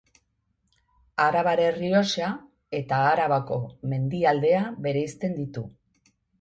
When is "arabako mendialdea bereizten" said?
3.11-5.41